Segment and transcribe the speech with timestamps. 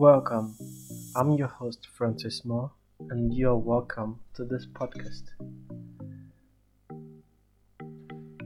[0.00, 0.56] Welcome.
[1.14, 2.70] I'm your host, Francis Moore,
[3.10, 5.24] and you're welcome to this podcast.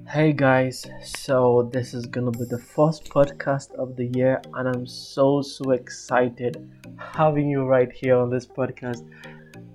[0.09, 4.85] Hey guys, so this is gonna be the first podcast of the year, and I'm
[4.85, 6.57] so so excited
[6.99, 9.09] having you right here on this podcast.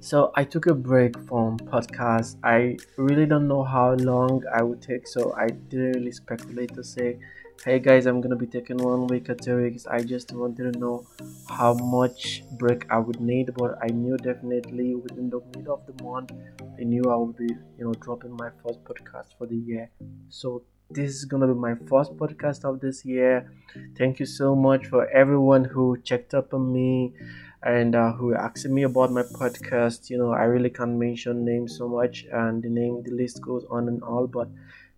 [0.01, 2.35] So I took a break from podcast.
[2.43, 6.83] I really don't know how long I would take, so I didn't really speculate to
[6.83, 7.19] say
[7.65, 9.85] hey guys i'm gonna be taking one week two weeks.
[9.85, 11.05] I just wanted to know
[11.49, 16.01] how much break i would need but i knew definitely within the middle of the
[16.01, 16.31] month
[16.79, 19.89] i knew i would be you know dropping my first podcast for the year.
[20.29, 23.51] So this is gonna be my first podcast of this year.
[23.97, 27.13] Thank you so much for everyone who checked up on me
[27.61, 30.09] and uh, who asked me about my podcast.
[30.09, 33.65] You know i really can't mention names so much and the name the list goes
[33.69, 34.47] on and all but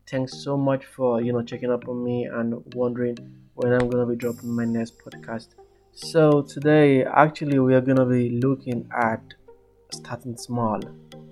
[0.07, 3.17] thanks so much for you know checking up on me and wondering
[3.55, 5.49] when i'm gonna be dropping my next podcast.
[5.93, 9.21] So today actually we are gonna be looking at
[9.91, 10.79] starting small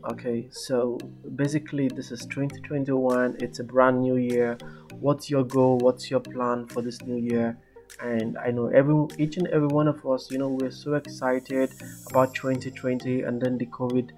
[0.09, 0.47] okay?
[0.51, 0.97] So
[1.35, 4.57] basically this is 2021 it's a brand new year.
[4.99, 5.77] What's your goal?
[5.77, 7.57] What's your plan for this new year?
[8.01, 11.71] And i know every each and every one of us you know we're so excited
[12.11, 14.11] about 2020 and then the covid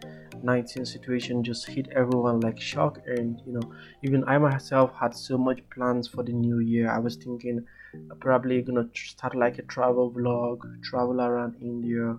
[0.43, 2.99] 19 situation just hit everyone like shock.
[3.05, 6.89] And you know even i myself had so much plans for the new year.
[6.91, 7.65] I was thinking
[8.11, 12.17] uh, probably gonna start like a travel vlog travel around india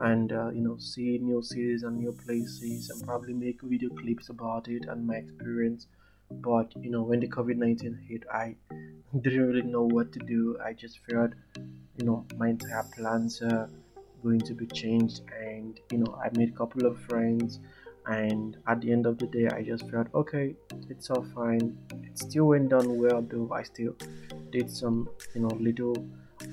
[0.00, 4.28] and uh, you know see new cities and new places and probably make video clips
[4.28, 5.86] about it and my experience.
[6.30, 8.54] But you know when the covid-19 hit i
[9.22, 10.58] didn't really know what to do.
[10.64, 11.34] I just feared
[11.98, 13.66] you know my entire plans uh,
[14.22, 15.22] going to be changed.
[15.40, 17.60] And you know i made a couple of friends
[18.06, 20.54] and at the end of the day i just felt okay
[20.88, 21.76] it's all fine.
[22.04, 23.94] It still went down well though i still
[24.50, 25.94] did some you know little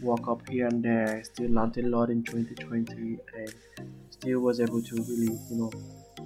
[0.02, 1.18] work up here and there.
[1.18, 3.54] I still learned a lot in 2020 and
[4.10, 5.72] still was able to really you know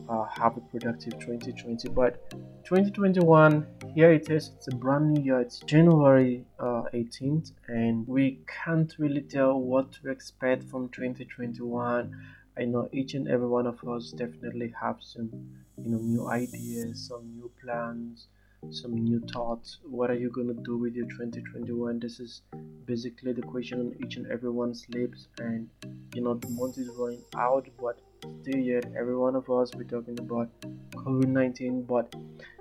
[0.09, 2.29] uh, have a productive 2020 but
[2.65, 3.65] 2021
[3.95, 4.51] here it is.
[4.55, 5.39] It's a brand new year.
[5.39, 12.15] It's january uh, 18th and we can't really tell what to expect from 2021
[12.57, 15.29] i know each and every one of us definitely have some
[15.77, 18.27] you know new ideas some new plans
[18.71, 19.79] some new thoughts.
[19.83, 22.41] What are you going to do with your 2021 this is
[22.85, 25.69] basically the question on each and everyone's lips and
[26.13, 27.99] you know the month is running out but
[28.41, 30.49] still yet every one of us we're talking about
[30.95, 32.13] covid-19 but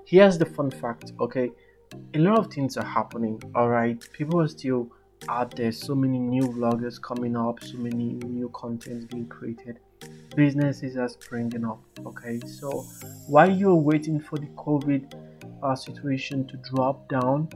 [0.04, 1.50] here's the fun fact okay?
[2.14, 4.90] A lot of things are happening all right people are still
[5.28, 5.72] out there.
[5.72, 9.80] So many new vloggers coming up so many new contents being created.
[10.36, 12.40] Businesses are springing up okay?
[12.46, 12.86] So
[13.26, 15.12] while you're waiting for the covid
[15.62, 17.48] uh, situation to drop down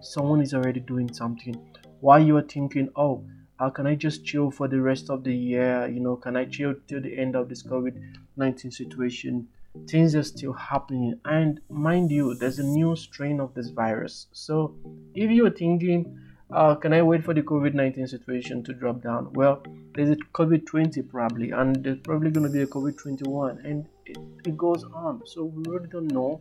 [0.00, 1.54] someone is already doing something.
[2.00, 3.24] While you're thinking oh
[3.60, 5.86] how can I just chill for the rest of the year?
[5.86, 7.94] You know, can I chill till the end of this COVID
[8.36, 9.46] 19 situation?
[9.86, 14.28] Things are still happening, and mind you, there's a new strain of this virus.
[14.32, 14.74] So,
[15.14, 16.18] if you're thinking,
[16.50, 19.30] uh, can I wait for the COVID 19 situation to drop down?
[19.34, 19.62] Well,
[19.94, 23.86] there's a COVID 20 probably, and there's probably going to be a COVID 21, and
[24.06, 24.16] it,
[24.46, 25.20] it goes on.
[25.26, 26.40] So, we really don't know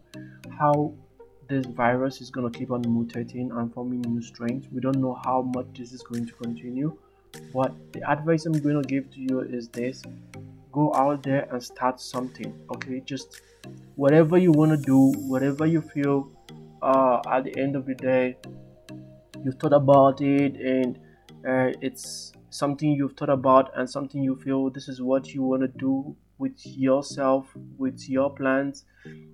[0.58, 0.94] how
[1.50, 4.68] this virus is going to keep on mutating and forming new strains.
[4.72, 6.98] We don't know how much this is going to continue.
[7.54, 10.04] But the advice I'm going to give to you is this
[10.72, 13.02] go out there and start something, okay?
[13.02, 13.42] Just
[13.96, 16.32] whatever you want to do, whatever you feel
[16.82, 18.38] uh, at the end of the day,
[19.44, 21.00] you've thought about it and
[21.48, 25.62] uh, it's something you've thought about and something you feel this is what you want
[25.62, 27.46] to do with yourself,
[27.78, 28.86] with your plans.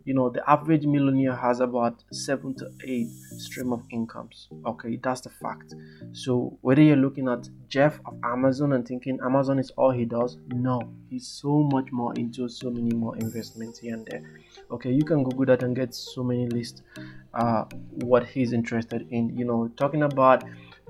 [0.04, 4.50] You know, the average millionaire has about seven to eight stream of incomes.
[4.66, 5.74] Okay, that's the fact.
[6.12, 10.38] So whether you're looking at Jeff of Amazon and thinking Amazon is all he does,
[10.48, 14.24] no, he's so much more into so many more investments here and there.
[14.72, 16.82] Okay, you can Google that and get so many lists
[17.34, 17.64] uh
[18.04, 19.36] what he's interested in.
[19.38, 20.44] You know, talking about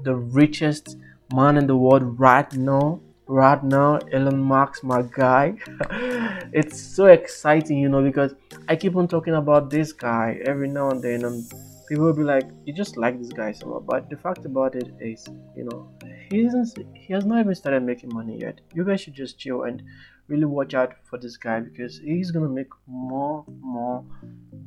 [0.03, 0.97] the richest
[1.33, 5.55] man in the world right now right now elon musk my guy.
[6.53, 8.33] It's so exciting you know because
[8.69, 10.39] i keep on talking about this guy.
[10.45, 11.43] Every now and then and
[11.87, 13.83] people will be like you just like this guy so much.
[13.85, 15.25] But the fact about it is
[15.55, 15.89] you know
[16.29, 18.61] he isn't he has not even started making money yet.
[18.73, 19.81] You guys should just chill and
[20.27, 24.03] really watch out for this guy because he's gonna make more more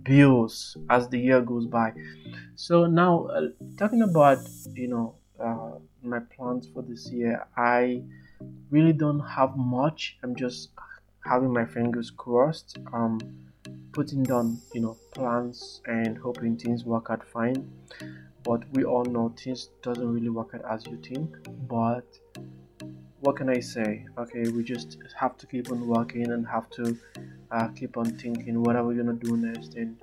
[0.02, 1.92] bills as the year goes by.
[2.56, 4.38] So now uh, talking about
[4.74, 8.02] you know uh, my plans for this year i
[8.70, 10.18] really don't have much.
[10.22, 10.70] I'm just
[11.24, 13.18] having my fingers crossed, um,
[13.92, 17.70] putting down, you know, plans and hoping things work out fine.
[18.44, 21.36] But we all know things doesn't really work out as you think.
[21.68, 22.06] But
[23.20, 24.06] what can I say?
[24.16, 26.96] Okay, we just have to keep on working and have to
[27.50, 29.96] uh, keep on thinking what are we gonna do next and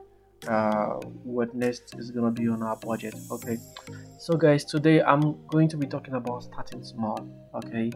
[0.48, 3.16] uh, what next is gonna be on our budget.
[3.32, 3.58] Okay,
[4.20, 7.20] so guys, today I'm going to be talking about starting small.
[7.56, 7.92] Okay,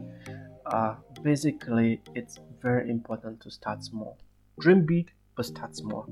[0.66, 4.18] uh, basically, it's very important to start small.
[4.60, 6.08] Dream big, but start small.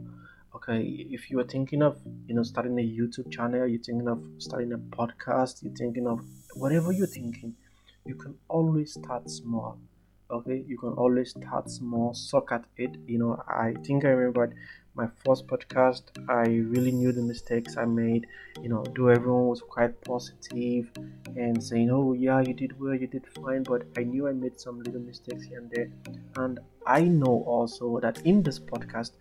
[0.55, 0.81] Okay,
[1.11, 4.73] if you are thinking of you know starting a YouTube channel, you're thinking of starting
[4.73, 6.21] a podcast, you're thinking of
[6.55, 7.55] whatever you're thinking
[8.07, 9.77] you can always start small
[10.29, 13.41] okay you can always start small suck at it you know.
[13.47, 14.55] I think i remembered
[14.95, 18.25] my first podcast i really knew the mistakes i made
[18.61, 20.89] you know though everyone was quite positive
[21.35, 24.59] and saying oh yeah you did well you did fine but i knew i made
[24.59, 25.89] some little mistakes here and there.
[26.35, 29.11] And i know also that in this podcast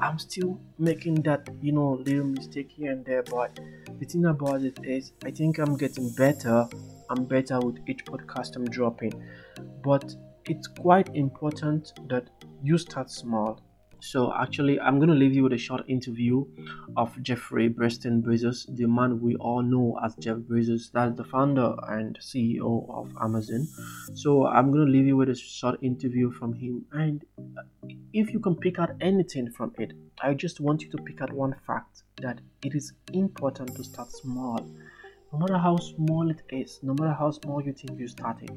[0.00, 3.60] i'm still making that you know little mistake here and there but
[4.00, 6.66] the thing about it is i think i'm getting better.
[7.10, 9.14] I'm better with each podcast I'm dropping.
[9.82, 10.14] But
[10.48, 12.30] it's quite important that
[12.62, 13.60] you start small.
[14.00, 16.44] So actually, I'm gonna leave you with a short interview
[16.96, 20.92] of Jeffrey Preston Bezos, the man we all know as Jeff Bezos.
[20.92, 23.66] That's the founder and CEO of Amazon.
[24.14, 27.24] So I'm gonna leave you with a short interview from him, and
[28.12, 29.92] if you can pick out anything from it,
[30.22, 34.10] I just want you to pick out one fact that it is important to start
[34.12, 34.64] small
[35.32, 38.48] no matter how small it is, no matter how small you think you're starting,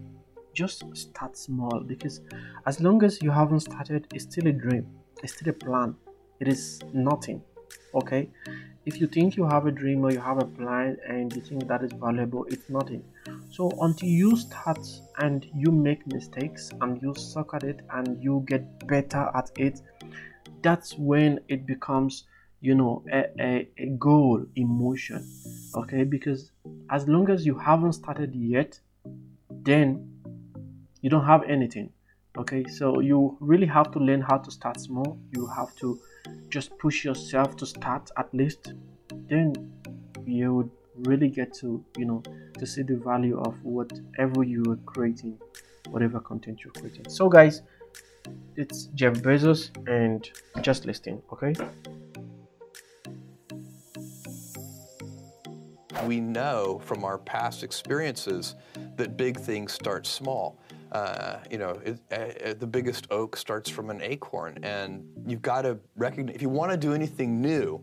[0.54, 2.22] just start small because
[2.66, 4.88] as long as you haven't started, it's still a dream,
[5.24, 5.96] it's still a plan,
[6.40, 7.42] it is nothing.
[7.94, 8.30] Okay,
[8.86, 11.68] if you think you have a dream or you have a plan and you think
[11.68, 13.04] that is valuable, it's nothing.
[13.50, 14.80] So until you start
[15.18, 19.82] and you make mistakes and you suck at it and you get better at it,
[20.62, 22.26] that's when it becomes
[22.62, 25.28] you know a, a, a goal emotion
[25.76, 26.52] okay because
[26.92, 28.80] as long as you haven't started yet
[29.50, 30.11] then
[31.02, 31.92] you don't have anything
[32.38, 32.66] okay?
[32.68, 35.18] So you really have to learn how to start small.
[35.32, 36.00] You have to
[36.50, 38.74] just push yourself to start at least.
[39.30, 39.54] Then
[40.26, 42.22] you would really get to you know
[42.60, 45.38] to see the value of whatever you are creating
[45.90, 47.10] whatever content you're creating.
[47.10, 47.62] So guys
[48.56, 50.30] it's jeff bezos and
[50.62, 51.56] just listing okay?
[56.06, 58.56] We know from our past experiences
[58.98, 60.61] that big things start small.
[60.92, 65.62] Uh, you know, it, uh, the biggest oak starts from an acorn, and you've got
[65.62, 67.82] to recognize if you want to do anything new,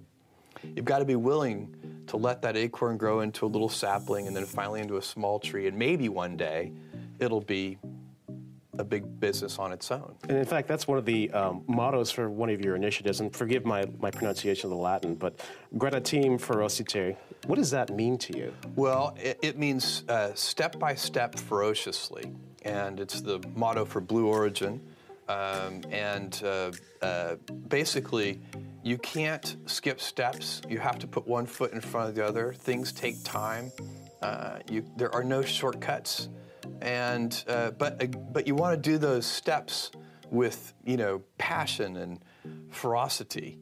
[0.63, 1.75] you've got to be willing
[2.07, 5.39] to let that acorn grow into a little sapling and then finally into a small
[5.39, 6.73] tree, and maybe one day
[7.19, 7.79] it'll be
[8.79, 10.15] a big business on its own.
[10.29, 13.21] And in fact, that's one of the um, mottos for one of your initiatives.
[13.21, 15.41] And forgive my, my pronunciation of the Latin, but
[15.77, 17.17] Gradatim ferociter.
[17.47, 18.55] What does that mean to you?
[18.77, 22.33] Well, it, it means uh, step by step ferociously.
[22.63, 24.81] And it's the motto for Blue Origin.
[25.29, 26.73] Um, and uh,
[27.03, 27.37] uh,
[27.69, 28.41] basically,
[28.83, 30.63] you can't skip steps.
[30.69, 32.53] You have to put one foot in front of the other.
[32.53, 33.71] Things take time.
[34.23, 36.29] Uh, you, there are no shortcuts
[36.81, 39.91] and uh, but uh, but you want to do those steps
[40.31, 42.21] with you know passion and
[42.71, 43.59] ferocity.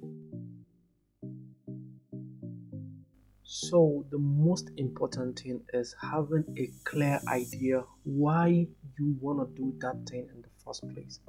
[3.48, 8.66] So the most important thing is having a clear idea why
[8.98, 11.20] you want to do that thing in the first place.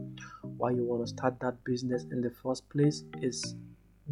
[0.42, 3.56] Why you want to start that business in the first place is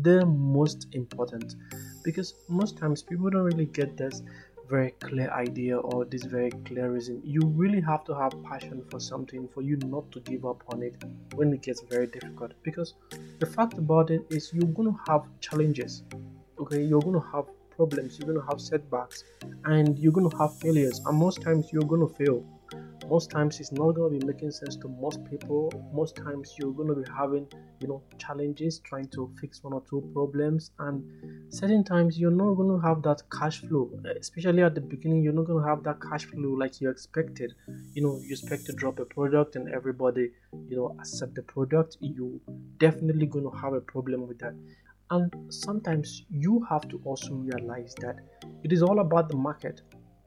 [0.04, 1.56] the most important.
[2.04, 4.22] Because most times people don't really get this
[4.70, 7.24] very clear idea or this very clear reason.
[7.24, 10.84] You really have to have passion for something for you not to give up on
[10.84, 11.04] it
[11.34, 12.52] when it gets very difficult.
[12.62, 12.94] Because
[13.40, 16.04] the fact about it is you're going to have challenges
[16.60, 16.82] okay?
[16.82, 19.24] You're to have problems you're going to have setbacks
[19.66, 22.44] and you're going to have failures and most times you're going to fail.
[23.10, 25.72] Most times it's not going to be making sense to most people.
[25.94, 27.48] Most times you're going to be having
[27.80, 31.04] you know challenges trying to fix one or two problems and
[31.54, 33.92] certain times you're not going to have that cash flow.
[34.20, 37.54] Especially at the beginning you're not going to have that cash flow like you expected.
[37.94, 40.32] You know you expect to drop a product and everybody
[40.68, 41.98] you know accept the product.
[42.00, 42.42] You
[42.80, 44.56] definitely going to have a problem with that
[45.12, 48.18] and sometimes you have to also realize that
[48.64, 49.82] it is all about the market.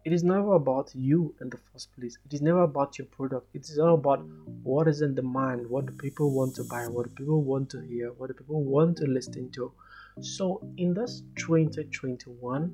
[0.04, 2.16] It is never about you in the first place.
[2.24, 3.48] It is never about your product.
[3.54, 4.24] It is all about
[4.62, 7.80] what is in demand what do people want to buy what do people want to
[7.80, 9.72] hear what do people want to listen to.
[10.20, 12.72] So in this 2021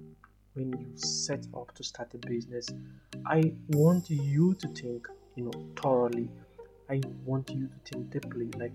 [0.54, 2.68] when you set up to start a business
[3.26, 6.28] i want you to think you know thoroughly.
[6.88, 8.50] I want you to think deeply.
[8.58, 8.72] Like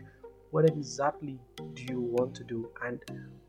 [0.51, 1.39] what exactly
[1.73, 2.69] do you want to do?
[2.83, 2.99] And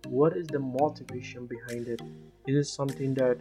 [0.08, 2.00] what is the motivation behind it?
[2.46, 3.38] Is it something that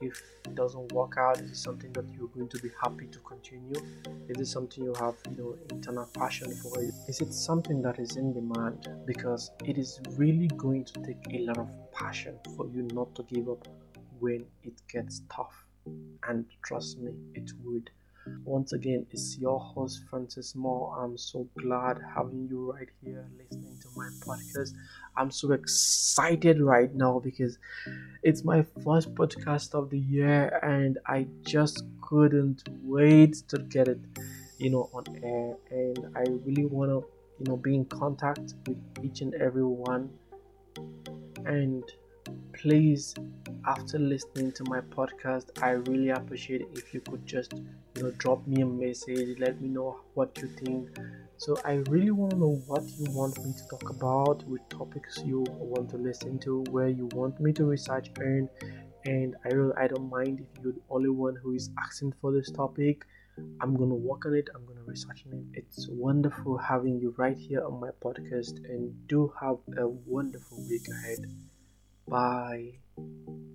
[0.00, 3.18] if it doesn't work out is it something that you're going to be happy to
[3.20, 3.80] continue?
[4.28, 6.80] Is it something you have you know internal passion for?
[6.80, 8.88] Is it something that is in demand?
[9.06, 13.22] Because it is really going to take a lot of passion for you not to
[13.22, 13.66] give up
[14.18, 15.54] when it gets tough.
[16.28, 17.90] And trust me it would
[18.44, 20.96] once again, it's your host Francis Moore.
[20.98, 24.74] I'm so glad having you right here listening to my podcast.
[25.16, 27.58] I'm so excited right now because
[28.22, 34.00] it's my first podcast of the year and I just couldn't wait to get it,
[34.58, 35.56] you know, on air.
[35.70, 37.04] And I really want to,
[37.38, 40.10] you know, be in contact with each and every one.
[41.44, 41.84] And
[42.52, 43.14] please
[43.66, 47.54] after listening to my podcast i really appreciate if you could just
[47.96, 50.88] you know drop me a message let me know what you think.
[51.38, 55.18] So i really want to know what you want me to talk about with topics
[55.24, 58.48] you want to listen to where you want me to research and
[59.04, 62.32] and i really i don't mind if you're the only one who is asking for
[62.32, 63.04] this topic.
[63.60, 65.38] I'm gonna work on it i'm gonna research it.
[65.52, 70.88] It's wonderful having you right here on my podcast and do have a wonderful week
[70.88, 71.18] ahead.
[72.08, 73.45] Bye.